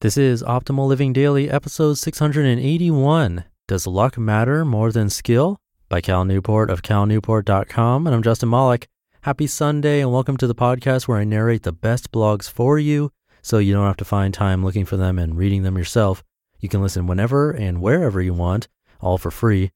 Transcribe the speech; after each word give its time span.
This 0.00 0.16
is 0.16 0.44
Optimal 0.44 0.86
Living 0.86 1.12
Daily, 1.12 1.50
episode 1.50 1.98
681. 1.98 3.44
Does 3.66 3.84
luck 3.84 4.16
matter 4.16 4.64
more 4.64 4.92
than 4.92 5.10
skill? 5.10 5.58
By 5.88 6.00
Cal 6.00 6.24
Newport 6.24 6.70
of 6.70 6.82
calnewport.com. 6.82 8.06
And 8.06 8.14
I'm 8.14 8.22
Justin 8.22 8.48
Malik. 8.48 8.86
Happy 9.22 9.48
Sunday, 9.48 9.98
and 9.98 10.12
welcome 10.12 10.36
to 10.36 10.46
the 10.46 10.54
podcast 10.54 11.08
where 11.08 11.18
I 11.18 11.24
narrate 11.24 11.64
the 11.64 11.72
best 11.72 12.12
blogs 12.12 12.48
for 12.48 12.78
you 12.78 13.10
so 13.42 13.58
you 13.58 13.72
don't 13.72 13.88
have 13.88 13.96
to 13.96 14.04
find 14.04 14.32
time 14.32 14.64
looking 14.64 14.84
for 14.84 14.96
them 14.96 15.18
and 15.18 15.36
reading 15.36 15.64
them 15.64 15.76
yourself. 15.76 16.22
You 16.60 16.68
can 16.68 16.80
listen 16.80 17.08
whenever 17.08 17.50
and 17.50 17.82
wherever 17.82 18.22
you 18.22 18.34
want, 18.34 18.68
all 19.00 19.18
for 19.18 19.32
free. 19.32 19.72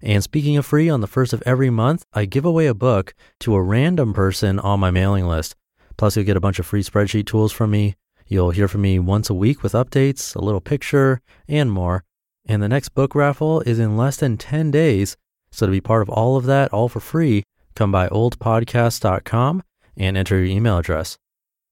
And 0.00 0.22
speaking 0.22 0.56
of 0.56 0.64
free, 0.64 0.88
on 0.88 1.00
the 1.00 1.08
first 1.08 1.32
of 1.32 1.42
every 1.44 1.70
month, 1.70 2.06
I 2.12 2.26
give 2.26 2.44
away 2.44 2.68
a 2.68 2.74
book 2.74 3.12
to 3.40 3.56
a 3.56 3.62
random 3.62 4.14
person 4.14 4.60
on 4.60 4.78
my 4.78 4.92
mailing 4.92 5.26
list. 5.26 5.56
Plus, 5.96 6.14
you'll 6.14 6.26
get 6.26 6.36
a 6.36 6.40
bunch 6.40 6.60
of 6.60 6.66
free 6.66 6.84
spreadsheet 6.84 7.26
tools 7.26 7.50
from 7.50 7.72
me 7.72 7.96
You'll 8.26 8.50
hear 8.50 8.68
from 8.68 8.82
me 8.82 8.98
once 8.98 9.28
a 9.28 9.34
week 9.34 9.62
with 9.62 9.72
updates, 9.72 10.34
a 10.34 10.40
little 10.40 10.60
picture, 10.60 11.20
and 11.46 11.70
more. 11.70 12.04
And 12.46 12.62
the 12.62 12.68
next 12.68 12.90
book 12.90 13.14
raffle 13.14 13.60
is 13.62 13.78
in 13.78 13.96
less 13.96 14.16
than 14.16 14.36
10 14.36 14.70
days. 14.70 15.16
So 15.50 15.66
to 15.66 15.72
be 15.72 15.80
part 15.80 16.02
of 16.02 16.08
all 16.08 16.36
of 16.36 16.44
that, 16.46 16.72
all 16.72 16.88
for 16.88 17.00
free, 17.00 17.44
come 17.74 17.92
by 17.92 18.08
oldpodcast.com 18.08 19.62
and 19.96 20.16
enter 20.16 20.36
your 20.36 20.46
email 20.46 20.78
address. 20.78 21.18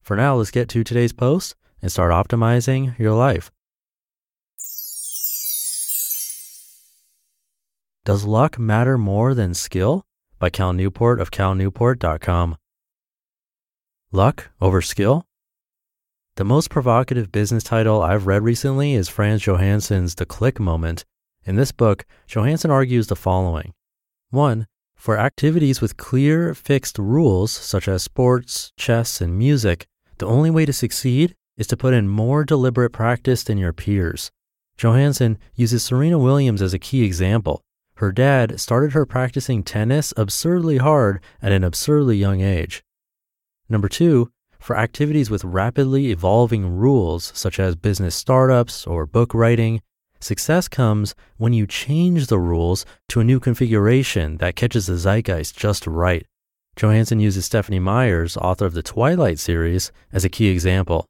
For 0.03 0.17
now, 0.17 0.37
let's 0.37 0.51
get 0.51 0.69
to 0.71 0.85
today's 0.85 1.13
post 1.13 1.55
and 1.81 1.91
start 1.91 2.13
optimizing 2.13 2.98
your 2.98 3.15
life. 3.15 3.51
Does 8.05 8.25
luck 8.25 8.59
matter 8.59 8.98
more 8.98 9.35
than 9.35 9.55
skill? 9.55 10.05
By 10.39 10.51
Cal 10.51 10.73
Newport 10.73 11.21
of 11.21 11.31
calnewport.com. 11.31 12.57
Luck 14.11 14.51
over 14.61 14.83
skill? 14.83 15.25
The 16.43 16.47
most 16.47 16.71
provocative 16.71 17.31
business 17.31 17.62
title 17.62 18.03
I've 18.03 18.27
read 18.27 18.43
recently 18.43 18.95
is 18.95 19.09
Frans 19.09 19.43
Johansson's 19.43 20.17
The 20.17 20.27
Click 20.27 20.59
Moment. 20.59 21.05
In 21.45 21.55
this 21.55 21.71
book, 21.71 22.05
Johansson 22.27 22.69
argues 22.69 23.07
the 23.07 23.15
following 23.15 23.75
1. 24.31 24.67
For 24.97 25.17
activities 25.17 25.81
with 25.81 25.97
clear, 25.97 26.53
fixed 26.53 26.98
rules, 26.98 27.53
such 27.53 27.87
as 27.87 28.03
sports, 28.03 28.73
chess, 28.77 29.20
and 29.20 29.39
music, 29.39 29.87
the 30.19 30.27
only 30.27 30.51
way 30.51 30.67
to 30.67 30.73
succeed 30.73 31.37
is 31.57 31.69
to 31.69 31.77
put 31.77 31.95
in 31.95 32.09
more 32.09 32.43
deliberate 32.43 32.91
practice 32.91 33.45
than 33.45 33.57
your 33.57 33.73
peers. 33.73 34.33
Johansson 34.77 35.39
uses 35.55 35.85
Serena 35.85 36.19
Williams 36.19 36.61
as 36.61 36.75
a 36.75 36.79
key 36.81 37.05
example. 37.05 37.63
Her 37.98 38.11
dad 38.11 38.59
started 38.59 38.95
her 38.95 39.07
practicing 39.07 39.63
tennis 39.63 40.13
absurdly 40.17 40.79
hard 40.79 41.20
at 41.41 41.53
an 41.53 41.63
absurdly 41.63 42.17
young 42.17 42.41
age. 42.41 42.83
Number 43.69 43.89
two, 43.89 44.32
for 44.63 44.77
activities 44.77 45.29
with 45.29 45.45
rapidly 45.45 46.11
evolving 46.11 46.77
rules, 46.77 47.33
such 47.35 47.59
as 47.59 47.75
business 47.75 48.15
startups 48.15 48.87
or 48.87 49.07
book 49.07 49.35
writing, 49.35 49.83
success 50.21 50.69
comes 50.69 51.15
when 51.37 51.53
you 51.53 51.67
change 51.67 52.29
the 52.29 52.39
rules 52.39 52.87
to 53.09 53.21
a 53.21 53.25
new 53.25 53.41
configuration 53.41 54.37
that 54.37 54.55
catches 54.55 54.87
the 54.87 54.97
zeitgeist 54.97 55.57
just 55.57 55.87
right. 55.87 56.25
Johansson 56.77 57.20
uses 57.20 57.45
Stephenie 57.45 57.81
Meyers, 57.81 58.36
author 58.36 58.64
of 58.64 58.73
the 58.73 58.83
Twilight 58.83 59.39
series, 59.39 59.91
as 60.13 60.25
a 60.25 60.31
key 60.31 60.47
example. 60.48 61.07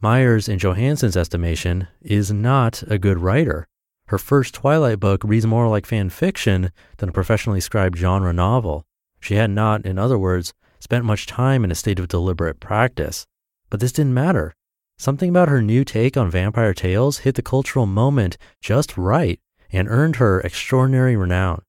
Meyers, 0.00 0.48
in 0.48 0.58
Johansson's 0.58 1.16
estimation, 1.16 1.88
is 2.00 2.30
not 2.30 2.82
a 2.86 2.98
good 2.98 3.18
writer. 3.18 3.66
Her 4.06 4.18
first 4.18 4.54
Twilight 4.54 5.00
book 5.00 5.22
reads 5.24 5.46
more 5.46 5.68
like 5.68 5.86
fan 5.86 6.10
fiction 6.10 6.70
than 6.98 7.08
a 7.08 7.12
professionally 7.12 7.60
scribed 7.60 7.98
genre 7.98 8.32
novel. 8.32 8.84
She 9.20 9.34
had 9.34 9.50
not, 9.50 9.84
in 9.84 9.98
other 9.98 10.18
words, 10.18 10.52
spent 10.80 11.04
much 11.04 11.26
time 11.26 11.62
in 11.62 11.70
a 11.70 11.76
state 11.76 12.00
of 12.00 12.08
deliberate 12.08 12.58
practice. 12.58 13.26
But 13.68 13.78
this 13.78 13.92
didn't 13.92 14.14
matter. 14.14 14.54
Something 14.98 15.30
about 15.30 15.48
her 15.48 15.62
new 15.62 15.84
take 15.84 16.16
on 16.16 16.30
vampire 16.30 16.74
tales 16.74 17.18
hit 17.18 17.36
the 17.36 17.42
cultural 17.42 17.86
moment 17.86 18.36
just 18.60 18.98
right 18.98 19.40
and 19.72 19.88
earned 19.88 20.16
her 20.16 20.40
extraordinary 20.40 21.16
renown. 21.16 21.62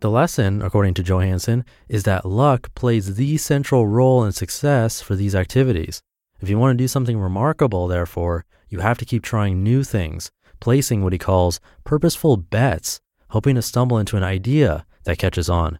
The 0.00 0.10
lesson, 0.10 0.62
according 0.62 0.94
to 0.94 1.02
Johansson, 1.02 1.64
is 1.88 2.02
that 2.02 2.26
luck 2.26 2.74
plays 2.74 3.16
the 3.16 3.36
central 3.36 3.86
role 3.86 4.24
in 4.24 4.32
success 4.32 5.00
for 5.00 5.16
these 5.16 5.34
activities. 5.34 6.02
If 6.40 6.50
you 6.50 6.58
want 6.58 6.76
to 6.76 6.82
do 6.82 6.88
something 6.88 7.18
remarkable, 7.18 7.88
therefore, 7.88 8.44
you 8.68 8.80
have 8.80 8.98
to 8.98 9.06
keep 9.06 9.22
trying 9.22 9.62
new 9.62 9.84
things, 9.84 10.30
placing 10.60 11.02
what 11.02 11.12
he 11.12 11.18
calls 11.18 11.60
purposeful 11.84 12.36
bets, 12.36 13.00
hoping 13.30 13.54
to 13.54 13.62
stumble 13.62 13.98
into 13.98 14.16
an 14.16 14.22
idea 14.22 14.84
that 15.04 15.18
catches 15.18 15.48
on. 15.48 15.78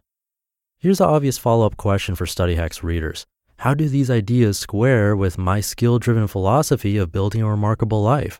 Here's 0.79 0.99
the 0.99 1.07
obvious 1.07 1.39
follow 1.39 1.65
up 1.65 1.75
question 1.75 2.13
for 2.13 2.27
Study 2.27 2.53
Hacks 2.53 2.83
readers 2.83 3.25
How 3.57 3.73
do 3.73 3.89
these 3.89 4.11
ideas 4.11 4.59
square 4.59 5.15
with 5.15 5.35
my 5.35 5.59
skill 5.59 5.97
driven 5.97 6.27
philosophy 6.27 6.97
of 6.97 7.11
building 7.11 7.41
a 7.41 7.49
remarkable 7.49 8.03
life? 8.03 8.39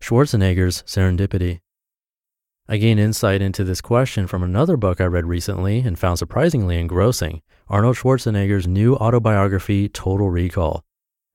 Schwarzenegger's 0.00 0.84
Serendipity. 0.86 1.58
I 2.68 2.76
gained 2.76 3.00
insight 3.00 3.42
into 3.42 3.64
this 3.64 3.80
question 3.80 4.28
from 4.28 4.44
another 4.44 4.76
book 4.76 5.00
I 5.00 5.06
read 5.06 5.26
recently 5.26 5.80
and 5.80 5.98
found 5.98 6.20
surprisingly 6.20 6.78
engrossing 6.78 7.42
Arnold 7.66 7.96
Schwarzenegger's 7.96 8.68
new 8.68 8.94
autobiography, 8.94 9.88
Total 9.88 10.30
Recall. 10.30 10.84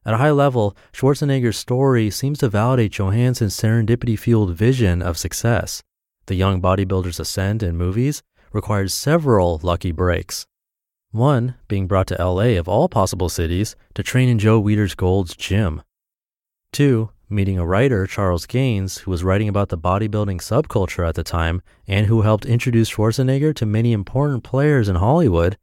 At 0.05 0.13
a 0.13 0.17
high 0.17 0.31
level, 0.31 0.77
Schwarzenegger's 0.93 1.57
story 1.57 2.09
seems 2.11 2.39
to 2.39 2.47
validate 2.47 2.93
Johansson's 2.93 3.57
serendipity 3.57 4.17
fueled 4.17 4.55
vision 4.55 5.01
of 5.01 5.17
success. 5.17 5.83
The 6.27 6.35
young 6.35 6.61
bodybuilder's 6.61 7.19
ascent 7.19 7.61
in 7.61 7.75
movies 7.75 8.23
required 8.57 8.91
several 8.91 9.59
lucky 9.61 9.91
breaks. 9.91 10.47
One 11.11 11.53
being 11.67 11.85
brought 11.85 12.07
to 12.07 12.15
LA 12.19 12.57
of 12.57 12.67
all 12.67 12.89
possible 12.89 13.29
cities 13.29 13.75
to 13.93 14.01
train 14.01 14.29
in 14.29 14.39
Joe 14.39 14.59
Weider's 14.59 14.95
Gold's 14.95 15.35
gym. 15.35 15.83
Two, 16.73 17.11
meeting 17.29 17.59
a 17.59 17.65
writer, 17.67 18.07
Charles 18.07 18.47
Gaines, 18.47 18.97
who 18.97 19.11
was 19.11 19.23
writing 19.23 19.47
about 19.47 19.69
the 19.69 19.77
bodybuilding 19.77 20.39
subculture 20.41 21.07
at 21.07 21.13
the 21.13 21.23
time 21.23 21.61
and 21.87 22.07
who 22.07 22.23
helped 22.23 22.47
introduce 22.47 22.89
Schwarzenegger 22.89 23.53
to 23.53 23.67
many 23.67 23.93
important 23.93 24.43
players 24.43 24.89
in 24.89 24.95
Hollywood. 24.95 25.55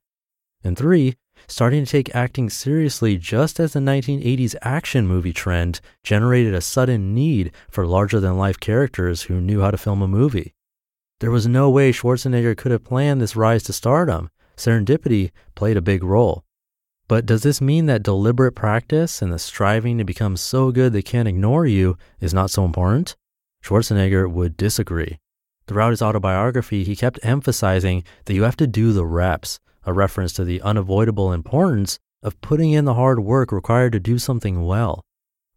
And 0.63 0.79
three, 0.79 1.17
starting 1.49 1.85
to 1.85 1.91
take 1.91 2.15
acting 2.15 2.49
seriously 2.49 3.19
just 3.19 3.59
as 3.59 3.73
the 3.73 3.81
1980s 3.81 4.55
action 4.63 5.09
movie 5.09 5.33
trend 5.33 5.81
generated 6.05 6.55
a 6.55 6.61
sudden 6.61 7.13
need 7.13 7.51
for 7.69 7.89
larger 7.89 8.21
than 8.21 8.39
life 8.39 8.61
characters 8.61 9.23
who 9.23 9.41
knew 9.41 9.63
how 9.63 9.73
to 9.73 9.77
film 9.77 10.01
a 10.01 10.07
movie. 10.07 10.55
There 11.21 11.31
was 11.31 11.47
no 11.47 11.71
way 11.71 11.93
Schwarzenegger 11.93 12.57
could 12.57 12.73
have 12.73 12.85
planned 12.85 13.21
this 13.21 13.37
rise 13.37 13.63
to 13.65 13.73
stardom. 13.73 14.31
Serendipity 14.57 15.31
played 15.55 15.77
a 15.77 15.83
big 15.83 16.03
role. 16.03 16.45
But 17.07 17.27
does 17.27 17.43
this 17.43 17.61
mean 17.61 17.87
that 17.87 18.03
deliberate 18.03 18.53
practice 18.53 19.21
and 19.21 19.33
the 19.33 19.39
striving 19.39 19.99
to 19.99 20.05
become 20.05 20.37
so 20.37 20.73
good 20.73 20.93
they 20.93 21.03
can't 21.03 21.29
ignore 21.29 21.67
you 21.67 21.97
is 22.21 22.33
not 22.35 22.51
so 22.51 22.65
important? 22.65 23.17
Schwarzenegger 23.63 24.31
would 24.31 24.57
disagree. 24.57 25.19
Throughout 25.67 25.91
his 25.91 26.03
autobiography, 26.03 26.85
he 26.85 26.97
kept 26.97 27.19
emphasizing 27.23 28.05
that 28.25 28.35
you 28.35 28.43
have 28.43 28.57
to 28.57 28.67
do 28.67 28.93
the 28.93 29.07
reps, 29.07 29.61
a 29.85 29.93
reference 29.93 30.33
to 30.35 30.45
the 30.45 30.61
unavoidable 30.63 31.33
importance 31.33 31.99
of 32.23 32.41
putting 32.41 32.73
in 32.73 32.85
the 32.85 32.95
hard 32.95 33.21
work 33.21 33.53
required 33.53 33.93
to 33.93 34.01
do 34.01 34.19
something 34.19 34.65
well. 34.65 35.03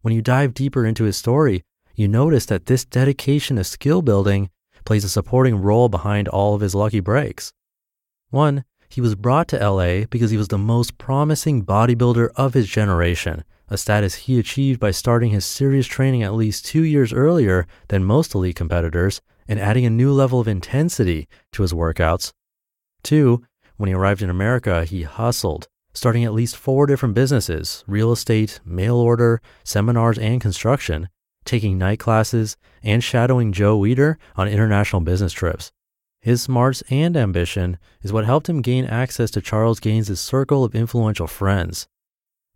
When 0.02 0.14
you 0.14 0.22
dive 0.22 0.54
deeper 0.54 0.86
into 0.86 1.04
his 1.04 1.16
story, 1.16 1.62
you 1.94 2.08
notice 2.08 2.46
that 2.46 2.66
this 2.66 2.84
dedication 2.84 3.56
to 3.56 3.64
skill 3.64 4.02
building 4.02 4.50
plays 4.88 5.04
a 5.04 5.08
supporting 5.10 5.60
role 5.60 5.90
behind 5.90 6.26
all 6.28 6.54
of 6.54 6.62
his 6.62 6.74
lucky 6.74 6.98
breaks. 6.98 7.52
One, 8.30 8.64
he 8.88 9.02
was 9.02 9.14
brought 9.14 9.46
to 9.48 9.58
LA 9.58 10.06
because 10.06 10.30
he 10.30 10.38
was 10.38 10.48
the 10.48 10.56
most 10.56 10.96
promising 10.96 11.62
bodybuilder 11.62 12.30
of 12.36 12.54
his 12.54 12.66
generation, 12.66 13.44
a 13.68 13.76
status 13.76 14.14
he 14.14 14.38
achieved 14.38 14.80
by 14.80 14.92
starting 14.92 15.30
his 15.30 15.44
serious 15.44 15.86
training 15.86 16.22
at 16.22 16.32
least 16.32 16.64
two 16.64 16.84
years 16.84 17.12
earlier 17.12 17.66
than 17.88 18.02
most 18.02 18.34
elite 18.34 18.56
competitors 18.56 19.20
and 19.46 19.60
adding 19.60 19.84
a 19.84 19.90
new 19.90 20.10
level 20.10 20.40
of 20.40 20.48
intensity 20.48 21.28
to 21.52 21.60
his 21.60 21.74
workouts. 21.74 22.32
Two, 23.02 23.44
when 23.76 23.88
he 23.88 23.94
arrived 23.94 24.22
in 24.22 24.30
America, 24.30 24.86
he 24.86 25.02
hustled, 25.02 25.68
starting 25.92 26.24
at 26.24 26.32
least 26.32 26.56
four 26.56 26.86
different 26.86 27.14
businesses 27.14 27.84
real 27.86 28.10
estate, 28.10 28.58
mail 28.64 28.96
order, 28.96 29.42
seminars, 29.64 30.18
and 30.18 30.40
construction 30.40 31.10
taking 31.48 31.78
night 31.78 31.98
classes, 31.98 32.56
and 32.82 33.02
shadowing 33.02 33.52
Joe 33.52 33.80
Weider 33.80 34.16
on 34.36 34.46
international 34.46 35.00
business 35.00 35.32
trips. 35.32 35.72
His 36.20 36.42
smarts 36.42 36.82
and 36.90 37.16
ambition 37.16 37.78
is 38.02 38.12
what 38.12 38.26
helped 38.26 38.48
him 38.48 38.62
gain 38.62 38.84
access 38.84 39.30
to 39.32 39.40
Charles 39.40 39.80
Gaines' 39.80 40.20
circle 40.20 40.62
of 40.62 40.74
influential 40.74 41.26
friends. 41.26 41.88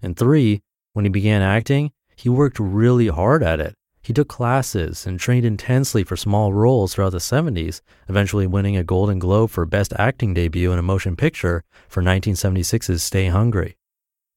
And 0.02 0.16
three, 0.16 0.62
when 0.92 1.04
he 1.04 1.08
began 1.08 1.42
acting, 1.42 1.92
he 2.16 2.28
worked 2.28 2.58
really 2.60 3.08
hard 3.08 3.42
at 3.42 3.60
it. 3.60 3.74
He 4.02 4.12
took 4.12 4.28
classes 4.28 5.06
and 5.06 5.18
trained 5.18 5.46
intensely 5.46 6.02
for 6.02 6.16
small 6.16 6.52
roles 6.52 6.92
throughout 6.92 7.12
the 7.12 7.18
70s, 7.18 7.80
eventually 8.08 8.48
winning 8.48 8.76
a 8.76 8.82
Golden 8.82 9.20
Globe 9.20 9.50
for 9.50 9.64
Best 9.64 9.92
Acting 9.96 10.34
Debut 10.34 10.72
in 10.72 10.78
a 10.78 10.82
Motion 10.82 11.14
Picture 11.14 11.62
for 11.88 12.02
1976's 12.02 13.02
Stay 13.02 13.28
Hungry. 13.28 13.76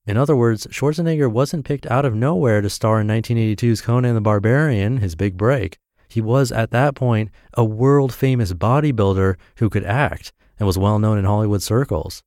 In 0.07 0.17
other 0.17 0.35
words, 0.35 0.67
Schwarzenegger 0.67 1.31
wasn't 1.31 1.65
picked 1.65 1.87
out 1.87 2.05
of 2.05 2.13
nowhere 2.13 2.61
to 2.61 2.69
star 2.69 3.01
in 3.01 3.07
1982's 3.07 3.81
Conan 3.81 4.13
the 4.13 4.21
Barbarian, 4.21 4.97
his 4.97 5.15
big 5.15 5.35
break. 5.35 5.79
He 6.07 6.21
was, 6.21 6.51
at 6.51 6.69
that 6.71 6.93
point, 6.93 7.31
a 7.55 7.65
world 7.65 8.13
famous 8.13 8.53
bodybuilder 8.53 9.35
who 9.57 9.69
could 9.69 9.83
act 9.83 10.31
and 10.59 10.67
was 10.67 10.77
well 10.77 10.99
known 10.99 11.17
in 11.17 11.25
Hollywood 11.25 11.63
circles. 11.63 12.21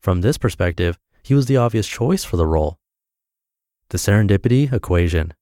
From 0.00 0.22
this 0.22 0.38
perspective, 0.38 0.98
he 1.22 1.34
was 1.34 1.46
the 1.46 1.58
obvious 1.58 1.86
choice 1.86 2.24
for 2.24 2.38
the 2.38 2.46
role. 2.46 2.78
The 3.90 3.98
serendipity 3.98 4.72
equation. 4.72 5.34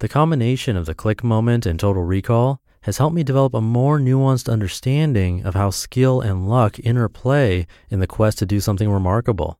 The 0.00 0.08
combination 0.08 0.76
of 0.76 0.84
the 0.84 0.94
click 0.94 1.24
moment 1.24 1.64
and 1.64 1.80
total 1.80 2.02
recall 2.02 2.60
has 2.82 2.98
helped 2.98 3.14
me 3.14 3.22
develop 3.22 3.54
a 3.54 3.60
more 3.60 3.98
nuanced 3.98 4.52
understanding 4.52 5.46
of 5.46 5.54
how 5.54 5.70
skill 5.70 6.20
and 6.20 6.48
luck 6.48 6.78
interplay 6.80 7.66
in 7.88 8.00
the 8.00 8.06
quest 8.06 8.38
to 8.38 8.46
do 8.46 8.60
something 8.60 8.90
remarkable. 8.90 9.58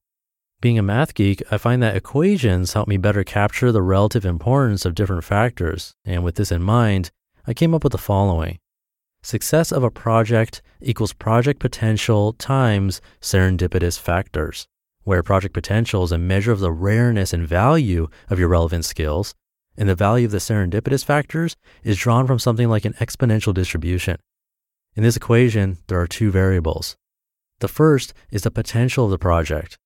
Being 0.63 0.79
a 0.79 0.83
math 0.83 1.15
geek, 1.15 1.43
I 1.51 1.59
find 1.59 1.83
that 1.83 1.97
equations 1.97 2.73
help 2.73 2.87
me 2.87 2.97
better 2.97 3.25
capture 3.25 3.73
the 3.73 3.83
relative 3.83 4.25
importance 4.25 4.85
of 4.85 4.95
different 4.95 5.25
factors, 5.25 5.93
and 6.05 6.23
with 6.23 6.37
this 6.37 6.53
in 6.53 6.63
mind, 6.63 7.11
I 7.49 7.53
came 7.53 7.75
up 7.75 7.83
with 7.83 7.91
the 7.91 7.99
following. 7.99 8.61
Success 9.25 9.73
of 9.73 9.83
a 9.83 9.91
project 9.91 10.63
equals 10.81 11.13
project 11.13 11.59
potential 11.59 12.35
times 12.35 13.01
serendipitous 13.21 13.99
factors, 13.99 14.69
where 15.03 15.25
project 15.25 15.53
potential 15.53 16.05
is 16.05 16.13
a 16.13 16.17
measure 16.17 16.53
of 16.53 16.61
the 16.61 16.71
rareness 16.71 17.33
and 17.33 17.45
value 17.45 18.07
of 18.31 18.39
your 18.39 18.49
relevant 18.49 18.85
skills, 18.85 19.35
and 19.77 19.89
the 19.89 19.97
value 19.97 20.27
of 20.27 20.31
the 20.31 20.39
serendipitous 20.39 21.05
factors 21.05 21.57
is 21.83 21.99
drawn 21.99 22.25
from 22.25 22.39
something 22.39 22.69
like 22.69 22.85
an 22.85 22.95
exponential 23.01 23.53
distribution. 23.53 24.17
In 24.95 25.03
this 25.03 25.17
equation, 25.17 25.79
there 25.89 26.01
are 26.01 26.07
two 26.07 26.31
variables. 26.31 26.97
The 27.59 27.67
first 27.67 28.15
is 28.31 28.43
the 28.43 28.53
potential 28.53 29.07
of 29.07 29.11
the 29.11 29.19
project. 29.19 29.77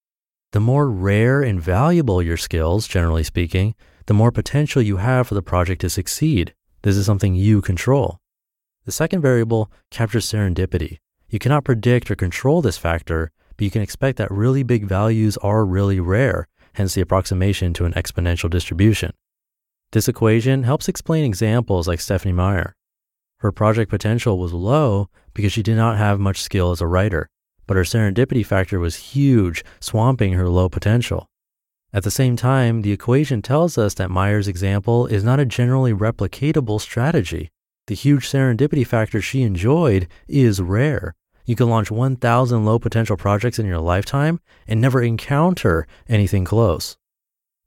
The 0.53 0.59
more 0.61 0.89
rare 0.89 1.41
and 1.41 1.61
valuable 1.61 2.21
your 2.21 2.37
skills, 2.37 2.87
generally 2.87 3.23
speaking, 3.23 3.75
the 4.05 4.13
more 4.13 4.31
potential 4.31 4.81
you 4.81 4.97
have 4.97 5.27
for 5.27 5.35
the 5.35 5.41
project 5.41 5.81
to 5.81 5.89
succeed. 5.89 6.53
This 6.83 6.95
is 6.95 7.05
something 7.05 7.35
you 7.35 7.61
control. 7.61 8.19
The 8.85 8.93
second 8.93 9.21
variable 9.21 9.69
captures 9.91 10.25
serendipity. 10.25 10.99
You 11.27 11.39
cannot 11.39 11.65
predict 11.65 12.09
or 12.09 12.15
control 12.15 12.61
this 12.61 12.77
factor, 12.77 13.31
but 13.57 13.65
you 13.65 13.71
can 13.71 13.81
expect 13.81 14.17
that 14.17 14.31
really 14.31 14.63
big 14.63 14.85
values 14.85 15.35
are 15.37 15.65
really 15.65 15.99
rare, 15.99 16.47
hence 16.73 16.93
the 16.93 17.01
approximation 17.01 17.73
to 17.73 17.85
an 17.85 17.91
exponential 17.93 18.49
distribution. 18.49 19.11
This 19.91 20.07
equation 20.07 20.63
helps 20.63 20.87
explain 20.87 21.25
examples 21.25 21.89
like 21.89 21.99
Stephenie 21.99 22.33
Meyer. 22.33 22.75
Her 23.39 23.51
project 23.51 23.89
potential 23.89 24.39
was 24.39 24.53
low 24.53 25.09
because 25.33 25.51
she 25.51 25.63
did 25.63 25.75
not 25.75 25.97
have 25.97 26.19
much 26.19 26.41
skill 26.41 26.71
as 26.71 26.79
a 26.79 26.87
writer, 26.87 27.29
but 27.67 27.77
her 27.77 27.83
serendipity 27.83 28.45
factor 28.45 28.79
was 28.79 29.13
huge, 29.13 29.63
swamping 29.79 30.33
her 30.33 30.49
low 30.49 30.69
potential. 30.69 31.27
At 31.93 32.03
the 32.03 32.11
same 32.11 32.35
time, 32.35 32.81
the 32.81 32.91
equation 32.91 33.41
tells 33.41 33.77
us 33.77 33.93
that 33.95 34.11
Meyer's 34.11 34.47
example 34.47 35.05
is 35.07 35.23
not 35.23 35.39
a 35.39 35.45
generally 35.45 35.93
replicatable 35.93 36.81
strategy. 36.81 37.49
The 37.87 37.95
huge 37.95 38.27
serendipity 38.27 38.85
factor 38.85 39.21
she 39.21 39.43
enjoyed 39.43 40.07
is 40.27 40.61
rare. 40.61 41.15
You 41.45 41.55
can 41.55 41.69
launch 41.69 41.89
1,000 41.89 42.65
low 42.65 42.77
potential 42.77 43.15
projects 43.15 43.57
in 43.57 43.65
your 43.65 43.79
lifetime 43.79 44.41
and 44.67 44.81
never 44.81 45.01
encounter 45.01 45.87
anything 46.09 46.43
close. 46.43 46.97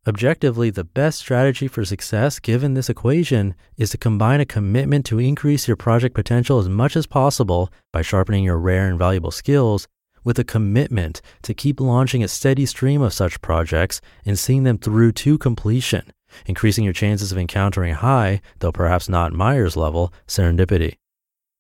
Objectively, 0.07 0.71
the 0.71 0.85
best 0.85 1.19
strategy 1.19 1.69
for 1.69 1.85
success 1.85 2.39
given 2.39 2.73
this 2.73 2.89
equation 2.89 3.55
is 3.77 3.91
to 3.91 3.99
combine 3.99 4.41
a 4.41 4.47
commitment 4.47 5.05
to 5.05 5.19
increase 5.19 5.69
your 5.69 5.77
project 5.77 6.15
potential 6.15 6.59
as 6.59 6.71
much 6.71 6.97
as 6.97 7.07
possible 7.07 7.71
by 7.93 8.01
sharpening 8.01 8.43
your 8.43 8.59
rare 8.59 8.89
and 8.89 8.99
valuable 8.99 9.31
skills 9.31 9.87
with 10.25 10.39
a 10.39 10.45
commitment 10.45 11.21
to 11.43 11.53
keep 11.53 11.81
launching 11.81 12.25
a 12.25 12.29
steady 12.29 12.65
stream 12.65 13.03
of 13.03 13.13
such 13.13 13.43
projects 13.43 14.01
and 14.25 14.39
seeing 14.39 14.63
them 14.63 14.79
through 14.79 15.13
to 15.13 15.37
completion, 15.37 16.11
increasing 16.47 16.85
your 16.85 16.95
chances 16.95 17.31
of 17.31 17.37
encountering 17.37 17.93
high, 17.93 18.41
though 18.61 18.73
perhaps 18.73 19.07
not 19.07 19.35
Meyer's 19.35 19.77
level, 19.77 20.15
serendipity. 20.27 20.97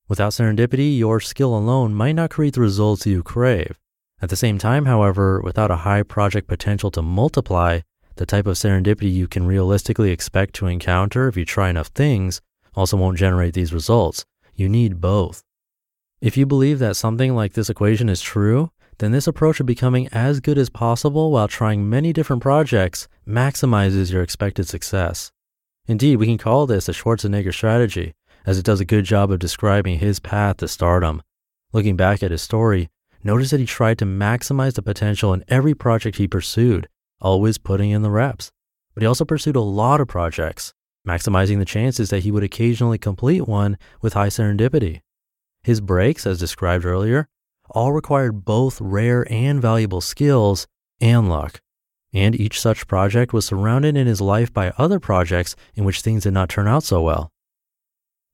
Without 0.08 0.32
serendipity, 0.32 0.96
your 0.96 1.20
skill 1.20 1.54
alone 1.54 1.94
might 1.94 2.12
not 2.12 2.30
create 2.30 2.54
the 2.54 2.62
results 2.62 3.06
you 3.06 3.22
crave. 3.22 3.78
At 4.22 4.30
the 4.30 4.36
same 4.36 4.56
time, 4.56 4.86
however, 4.86 5.42
without 5.42 5.70
a 5.70 5.76
high 5.76 6.02
project 6.02 6.48
potential 6.48 6.90
to 6.92 7.02
multiply, 7.02 7.80
the 8.20 8.26
type 8.26 8.46
of 8.46 8.54
serendipity 8.54 9.10
you 9.10 9.26
can 9.26 9.46
realistically 9.46 10.10
expect 10.10 10.54
to 10.54 10.66
encounter 10.66 11.26
if 11.26 11.38
you 11.38 11.44
try 11.46 11.70
enough 11.70 11.86
things 11.86 12.42
also 12.74 12.94
won't 12.94 13.16
generate 13.16 13.54
these 13.54 13.72
results. 13.72 14.26
You 14.54 14.68
need 14.68 15.00
both. 15.00 15.42
If 16.20 16.36
you 16.36 16.44
believe 16.44 16.80
that 16.80 16.96
something 16.96 17.34
like 17.34 17.54
this 17.54 17.70
equation 17.70 18.10
is 18.10 18.20
true, 18.20 18.72
then 18.98 19.12
this 19.12 19.26
approach 19.26 19.58
of 19.58 19.64
becoming 19.64 20.06
as 20.08 20.40
good 20.40 20.58
as 20.58 20.68
possible 20.68 21.30
while 21.30 21.48
trying 21.48 21.88
many 21.88 22.12
different 22.12 22.42
projects 22.42 23.08
maximizes 23.26 24.12
your 24.12 24.22
expected 24.22 24.68
success. 24.68 25.32
Indeed, 25.86 26.16
we 26.16 26.26
can 26.26 26.36
call 26.36 26.66
this 26.66 26.90
a 26.90 26.92
Schwarzenegger 26.92 27.54
strategy, 27.54 28.12
as 28.44 28.58
it 28.58 28.66
does 28.66 28.80
a 28.80 28.84
good 28.84 29.06
job 29.06 29.30
of 29.30 29.38
describing 29.38 29.98
his 29.98 30.20
path 30.20 30.58
to 30.58 30.68
stardom. 30.68 31.22
Looking 31.72 31.96
back 31.96 32.22
at 32.22 32.32
his 32.32 32.42
story, 32.42 32.90
notice 33.24 33.48
that 33.52 33.60
he 33.60 33.66
tried 33.66 33.96
to 33.96 34.04
maximize 34.04 34.74
the 34.74 34.82
potential 34.82 35.32
in 35.32 35.42
every 35.48 35.72
project 35.74 36.18
he 36.18 36.28
pursued, 36.28 36.86
always 37.20 37.58
putting 37.58 37.90
in 37.90 38.02
the 38.02 38.10
reps. 38.10 38.50
But 38.94 39.02
he 39.02 39.06
also 39.06 39.24
pursued 39.24 39.56
a 39.56 39.60
lot 39.60 40.00
of 40.00 40.08
projects, 40.08 40.74
maximizing 41.06 41.58
the 41.58 41.64
chances 41.64 42.10
that 42.10 42.20
he 42.24 42.30
would 42.30 42.42
occasionally 42.42 42.98
complete 42.98 43.46
one 43.46 43.78
with 44.00 44.14
high 44.14 44.28
serendipity. 44.28 45.00
His 45.62 45.80
breaks, 45.80 46.26
as 46.26 46.38
described 46.38 46.84
earlier, 46.84 47.28
all 47.70 47.92
required 47.92 48.44
both 48.44 48.80
rare 48.80 49.30
and 49.30 49.60
valuable 49.60 50.00
skills 50.00 50.66
and 51.00 51.28
luck. 51.28 51.60
And 52.12 52.34
each 52.34 52.60
such 52.60 52.88
project 52.88 53.32
was 53.32 53.46
surrounded 53.46 53.96
in 53.96 54.06
his 54.06 54.20
life 54.20 54.52
by 54.52 54.72
other 54.76 54.98
projects 54.98 55.54
in 55.74 55.84
which 55.84 56.00
things 56.00 56.24
did 56.24 56.32
not 56.32 56.48
turn 56.48 56.66
out 56.66 56.82
so 56.82 57.02
well. 57.02 57.30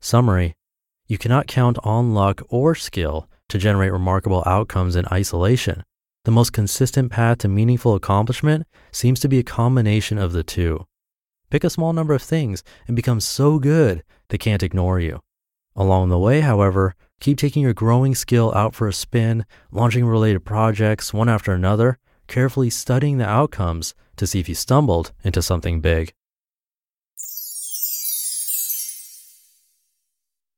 Summary 0.01 0.55
You 1.07 1.19
cannot 1.19 1.47
count 1.47 1.79
on 1.83 2.15
luck 2.15 2.43
or 2.49 2.75
skill 2.75 3.29
to 3.49 3.59
generate 3.59 3.93
remarkable 3.93 4.43
outcomes 4.47 4.97
in 4.97 5.05
isolation. 5.13 5.85
The 6.27 6.33
most 6.33 6.53
consistent 6.53 7.13
path 7.13 7.39
to 7.39 7.49
meaningful 7.49 7.95
accomplishment 7.95 8.67
seems 8.91 9.21
to 9.21 9.29
be 9.29 9.39
a 9.39 9.45
combination 9.45 10.19
of 10.19 10.33
the 10.33 10.43
two. 10.43 10.85
Pick 11.51 11.63
a 11.63 11.71
small 11.71 11.93
number 11.93 12.15
of 12.15 12.21
things 12.21 12.65
and 12.89 12.97
become 12.97 13.21
so 13.21 13.61
good 13.61 14.03
they 14.27 14.37
can't 14.37 14.65
ignore 14.65 14.99
you. 14.99 15.21
Along 15.77 16.09
the 16.09 16.19
way, 16.19 16.41
however, 16.41 16.97
keep 17.21 17.39
taking 17.39 17.63
your 17.63 17.75
growing 17.75 18.17
skill 18.17 18.53
out 18.57 18.75
for 18.75 18.89
a 18.89 18.93
spin, 18.93 19.47
launching 19.71 20.05
related 20.05 20.45
projects 20.45 21.15
one 21.15 21.29
after 21.29 21.53
another, 21.53 21.97
carefully 22.27 22.71
studying 22.71 23.19
the 23.19 23.29
outcomes 23.29 23.95
to 24.17 24.27
see 24.27 24.41
if 24.41 24.49
you 24.49 24.57
stumbled 24.57 25.13
into 25.23 25.41
something 25.41 25.81
big. 25.81 26.13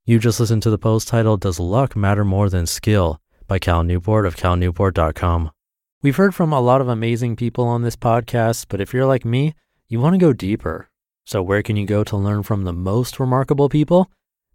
You 0.06 0.18
just 0.18 0.40
listened 0.40 0.62
to 0.62 0.70
the 0.70 0.78
post 0.78 1.08
titled 1.08 1.42
Does 1.42 1.60
Luck 1.60 1.94
Matter 1.94 2.24
More 2.24 2.48
Than 2.48 2.64
Skill 2.64 3.20
by 3.46 3.58
Cal 3.58 3.82
Newport 3.82 4.24
of 4.24 4.34
calnewport.com. 4.34 5.50
We've 6.00 6.14
heard 6.14 6.32
from 6.32 6.52
a 6.52 6.60
lot 6.60 6.80
of 6.80 6.86
amazing 6.86 7.34
people 7.34 7.64
on 7.64 7.82
this 7.82 7.96
podcast, 7.96 8.66
but 8.68 8.80
if 8.80 8.94
you're 8.94 9.04
like 9.04 9.24
me, 9.24 9.56
you 9.88 9.98
want 9.98 10.14
to 10.14 10.18
go 10.18 10.32
deeper. 10.32 10.88
So, 11.26 11.42
where 11.42 11.60
can 11.60 11.74
you 11.76 11.86
go 11.86 12.04
to 12.04 12.16
learn 12.16 12.44
from 12.44 12.62
the 12.62 12.72
most 12.72 13.18
remarkable 13.18 13.68
people? 13.68 14.08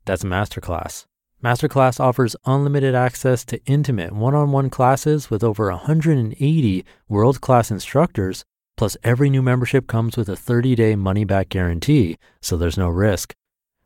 That's 0.05 0.23
Masterclass. 0.23 1.03
Masterclass 1.43 1.99
offers 1.99 2.37
unlimited 2.45 2.95
access 2.95 3.43
to 3.43 3.61
intimate 3.65 4.13
one 4.13 4.33
on 4.33 4.53
one 4.53 4.69
classes 4.69 5.29
with 5.29 5.43
over 5.43 5.69
180 5.69 6.85
world 7.09 7.41
class 7.41 7.69
instructors. 7.69 8.45
Plus, 8.77 8.95
every 9.03 9.29
new 9.29 9.41
membership 9.41 9.85
comes 9.85 10.15
with 10.15 10.29
a 10.29 10.37
30 10.37 10.75
day 10.75 10.95
money 10.95 11.25
back 11.25 11.49
guarantee, 11.49 12.17
so 12.39 12.55
there's 12.55 12.77
no 12.77 12.87
risk. 12.87 13.33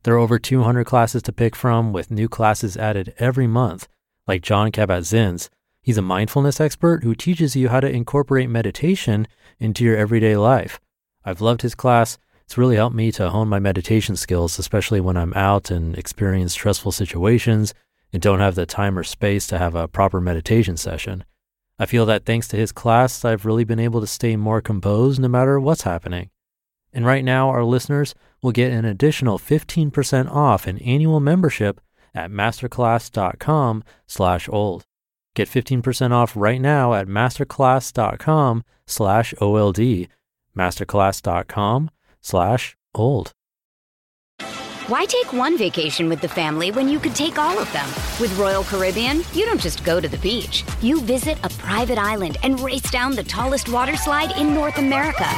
There 0.03 0.13
are 0.13 0.19
over 0.19 0.37
200 0.37 0.85
classes 0.85 1.23
to 1.23 1.33
pick 1.33 1.55
from, 1.55 1.91
with 1.91 2.11
new 2.11 2.29
classes 2.29 2.77
added 2.77 3.15
every 3.17 3.47
month, 3.47 3.87
like 4.27 4.43
Jon 4.43 4.71
Kabat-Zinn's 4.71 5.49
He's 5.87 5.97
a 5.97 6.01
mindfulness 6.01 6.59
expert 6.59 7.05
who 7.05 7.15
teaches 7.15 7.55
you 7.55 7.69
how 7.69 7.79
to 7.79 7.89
incorporate 7.89 8.49
meditation 8.49 9.25
into 9.57 9.85
your 9.85 9.95
everyday 9.95 10.35
life. 10.35 10.81
I've 11.23 11.39
loved 11.39 11.61
his 11.61 11.75
class. 11.75 12.17
It's 12.43 12.57
really 12.57 12.75
helped 12.75 12.93
me 12.93 13.09
to 13.13 13.29
hone 13.29 13.47
my 13.47 13.59
meditation 13.59 14.17
skills, 14.17 14.59
especially 14.59 14.99
when 14.99 15.15
I'm 15.15 15.33
out 15.33 15.71
and 15.71 15.97
experience 15.97 16.51
stressful 16.51 16.91
situations 16.91 17.73
and 18.11 18.21
don't 18.21 18.41
have 18.41 18.55
the 18.55 18.65
time 18.65 18.99
or 18.99 19.03
space 19.05 19.47
to 19.47 19.57
have 19.57 19.75
a 19.75 19.87
proper 19.87 20.19
meditation 20.19 20.75
session. 20.75 21.23
I 21.79 21.85
feel 21.85 22.05
that 22.07 22.25
thanks 22.25 22.49
to 22.49 22.57
his 22.57 22.73
class, 22.73 23.23
I've 23.23 23.45
really 23.45 23.63
been 23.63 23.79
able 23.79 24.01
to 24.01 24.07
stay 24.07 24.35
more 24.35 24.59
composed 24.59 25.21
no 25.21 25.29
matter 25.29 25.57
what's 25.57 25.83
happening. 25.83 26.31
And 26.91 27.05
right 27.05 27.23
now, 27.23 27.47
our 27.47 27.63
listeners 27.63 28.13
will 28.41 28.51
get 28.51 28.73
an 28.73 28.83
additional 28.83 29.39
15% 29.39 30.29
off 30.29 30.67
an 30.67 30.79
annual 30.79 31.21
membership 31.21 31.79
at 32.13 32.29
masterclass.com 32.29 33.85
slash 34.05 34.49
old. 34.49 34.83
Get 35.37 35.47
15% 35.49 36.11
off 36.11 36.35
right 36.35 36.59
now 36.59 36.95
at 36.95 37.05
masterclass.com 37.05 38.63
slash 38.87 39.35
OLD, 39.39 40.07
masterclass.com 40.57 41.91
slash 42.21 42.75
old. 42.95 43.33
Why 44.87 45.05
take 45.05 45.31
one 45.33 45.55
vacation 45.55 46.09
with 46.09 46.21
the 46.21 46.27
family 46.27 46.71
when 46.71 46.89
you 46.89 46.97
could 46.97 47.13
take 47.13 47.37
all 47.37 47.59
of 47.59 47.71
them? 47.71 47.87
With 48.19 48.35
Royal 48.39 48.63
Caribbean, 48.63 49.17
you 49.33 49.45
don't 49.45 49.61
just 49.61 49.83
go 49.83 49.99
to 49.99 50.07
the 50.07 50.17
beach. 50.17 50.63
You 50.81 51.01
visit 51.01 51.37
a 51.43 51.49
private 51.49 51.99
island 51.99 52.37
and 52.41 52.59
race 52.61 52.89
down 52.89 53.11
the 53.11 53.23
tallest 53.23 53.69
water 53.69 53.95
slide 53.95 54.35
in 54.39 54.55
North 54.55 54.79
America. 54.79 55.29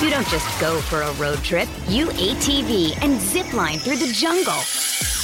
You 0.00 0.08
don't 0.08 0.28
just 0.28 0.48
go 0.62 0.80
for 0.80 1.02
a 1.02 1.12
road 1.14 1.40
trip. 1.40 1.68
You 1.88 2.06
ATV 2.06 2.96
and 3.02 3.20
zip 3.20 3.52
line 3.52 3.78
through 3.78 3.96
the 3.96 4.12
jungle. 4.14 4.62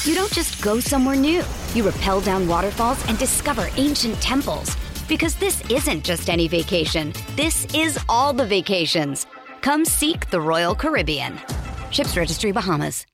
You 0.08 0.14
don't 0.14 0.32
just 0.32 0.62
go 0.62 0.80
somewhere 0.80 1.16
new. 1.16 1.44
You 1.74 1.86
rappel 1.86 2.22
down 2.22 2.48
waterfalls 2.48 3.06
and 3.10 3.18
discover 3.18 3.68
ancient 3.76 4.18
temples. 4.22 4.74
Because 5.06 5.34
this 5.34 5.62
isn't 5.68 6.02
just 6.02 6.30
any 6.30 6.48
vacation. 6.48 7.12
This 7.36 7.66
is 7.74 7.98
all 8.08 8.32
the 8.32 8.46
vacations. 8.46 9.26
Come 9.60 9.84
seek 9.84 10.30
the 10.30 10.40
Royal 10.40 10.74
Caribbean. 10.74 11.38
Ships 11.90 12.16
Registry 12.16 12.52
Bahamas. 12.52 13.04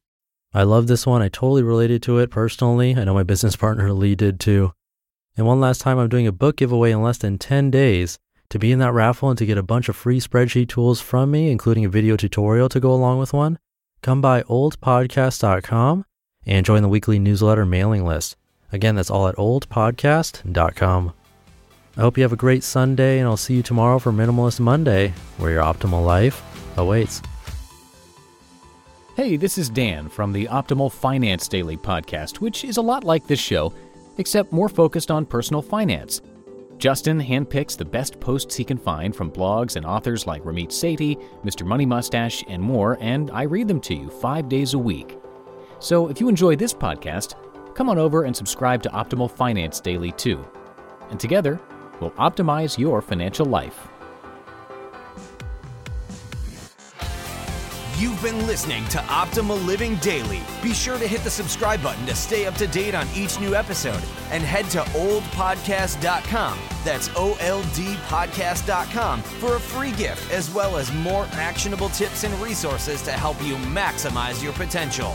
I 0.52 0.62
love 0.62 0.86
this 0.86 1.04
one. 1.04 1.20
I 1.20 1.26
totally 1.26 1.64
related 1.64 2.00
to 2.04 2.18
it 2.18 2.30
personally. 2.30 2.94
I 2.94 3.02
know 3.02 3.14
my 3.14 3.24
business 3.24 3.56
partner 3.56 3.92
Lee 3.92 4.14
did 4.14 4.38
too. 4.38 4.70
And 5.36 5.48
one 5.48 5.58
last 5.58 5.80
time, 5.80 5.98
I'm 5.98 6.08
doing 6.08 6.28
a 6.28 6.32
book 6.32 6.58
giveaway 6.58 6.92
in 6.92 7.02
less 7.02 7.18
than 7.18 7.38
10 7.38 7.72
days. 7.72 8.20
To 8.50 8.58
be 8.60 8.70
in 8.70 8.78
that 8.78 8.92
raffle 8.92 9.30
and 9.30 9.38
to 9.38 9.46
get 9.46 9.58
a 9.58 9.64
bunch 9.64 9.88
of 9.88 9.96
free 9.96 10.20
spreadsheet 10.20 10.68
tools 10.68 11.00
from 11.00 11.32
me, 11.32 11.50
including 11.50 11.84
a 11.84 11.88
video 11.88 12.16
tutorial 12.16 12.68
to 12.68 12.78
go 12.78 12.92
along 12.92 13.18
with 13.18 13.32
one, 13.32 13.58
come 14.00 14.20
by 14.20 14.42
oldpodcast.com 14.42 16.04
and 16.46 16.66
join 16.66 16.82
the 16.82 16.88
weekly 16.88 17.18
newsletter 17.18 17.64
mailing 17.64 18.04
list. 18.04 18.36
Again, 18.72 18.94
that's 18.96 19.10
all 19.10 19.28
at 19.28 19.36
oldpodcast.com. 19.36 21.12
I 21.96 22.00
hope 22.00 22.16
you 22.16 22.24
have 22.24 22.32
a 22.32 22.36
great 22.36 22.64
Sunday, 22.64 23.20
and 23.20 23.28
I'll 23.28 23.36
see 23.36 23.54
you 23.54 23.62
tomorrow 23.62 24.00
for 24.00 24.10
Minimalist 24.10 24.58
Monday, 24.58 25.12
where 25.38 25.52
your 25.52 25.62
optimal 25.62 26.04
life 26.04 26.42
awaits. 26.76 27.22
Hey, 29.16 29.36
this 29.36 29.58
is 29.58 29.70
Dan 29.70 30.08
from 30.08 30.32
the 30.32 30.46
Optimal 30.46 30.90
Finance 30.90 31.46
Daily 31.46 31.76
podcast, 31.76 32.40
which 32.40 32.64
is 32.64 32.78
a 32.78 32.82
lot 32.82 33.04
like 33.04 33.28
this 33.28 33.38
show, 33.38 33.72
except 34.18 34.52
more 34.52 34.68
focused 34.68 35.12
on 35.12 35.24
personal 35.24 35.62
finance. 35.62 36.20
Justin 36.78 37.20
handpicks 37.20 37.76
the 37.76 37.84
best 37.84 38.18
posts 38.18 38.56
he 38.56 38.64
can 38.64 38.76
find 38.76 39.14
from 39.14 39.30
blogs 39.30 39.76
and 39.76 39.86
authors 39.86 40.26
like 40.26 40.42
Ramit 40.42 40.70
Sethi, 40.70 41.22
Mr. 41.44 41.64
Money 41.64 41.86
Mustache, 41.86 42.42
and 42.48 42.60
more, 42.60 42.98
and 43.00 43.30
I 43.30 43.42
read 43.42 43.68
them 43.68 43.80
to 43.82 43.94
you 43.94 44.10
five 44.10 44.48
days 44.48 44.74
a 44.74 44.78
week. 44.78 45.16
So 45.78 46.08
if 46.08 46.20
you 46.20 46.28
enjoy 46.28 46.56
this 46.56 46.72
podcast, 46.74 47.34
come 47.74 47.88
on 47.88 47.98
over 47.98 48.24
and 48.24 48.34
subscribe 48.34 48.82
to 48.84 48.88
Optimal 48.90 49.30
Finance 49.30 49.80
Daily 49.80 50.12
too. 50.12 50.44
And 51.10 51.20
together, 51.20 51.60
we'll 52.00 52.12
optimize 52.12 52.78
your 52.78 53.02
financial 53.02 53.46
life. 53.46 53.88
You've 57.96 58.20
been 58.22 58.44
listening 58.48 58.84
to 58.88 58.98
Optimal 58.98 59.64
Living 59.64 59.94
Daily. 59.96 60.40
Be 60.62 60.74
sure 60.74 60.98
to 60.98 61.06
hit 61.06 61.20
the 61.20 61.30
subscribe 61.30 61.80
button 61.80 62.04
to 62.06 62.14
stay 62.16 62.44
up 62.44 62.54
to 62.56 62.66
date 62.66 62.94
on 62.94 63.06
each 63.14 63.38
new 63.38 63.54
episode 63.54 64.02
and 64.30 64.42
head 64.42 64.68
to 64.70 64.80
oldpodcast.com. 64.80 66.58
That's 66.84 67.08
O 67.14 67.36
L 67.38 67.62
D 67.74 67.94
podcast.com 68.08 69.22
for 69.22 69.54
a 69.56 69.60
free 69.60 69.92
gift 69.92 70.32
as 70.32 70.52
well 70.52 70.76
as 70.76 70.92
more 70.92 71.28
actionable 71.34 71.88
tips 71.90 72.24
and 72.24 72.34
resources 72.42 73.00
to 73.02 73.12
help 73.12 73.40
you 73.44 73.54
maximize 73.56 74.42
your 74.42 74.54
potential. 74.54 75.14